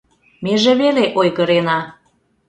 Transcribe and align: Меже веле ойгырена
Меже 0.43 0.73
веле 0.81 1.05
ойгырена 1.19 1.79